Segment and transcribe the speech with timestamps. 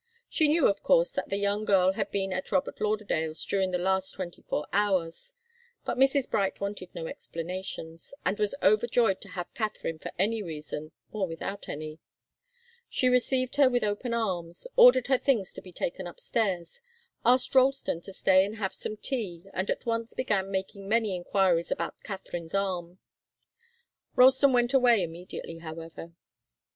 [0.27, 3.77] She knew, of course, that the young girl had been at Robert Lauderdale's during the
[3.77, 5.35] last twenty four hours.
[5.85, 6.27] But Mrs.
[6.27, 11.69] Bright wanted no explanations, and was overjoyed to have Katharine for any reason, or without
[11.69, 11.99] any.
[12.89, 16.81] She received her with open arms, ordered her things to be taken upstairs,
[17.23, 21.69] asked Ralston to stay and have some tea, and at once began making many enquiries
[21.69, 22.97] about Katharine's arm.
[24.15, 26.13] Ralston went away immediately, however.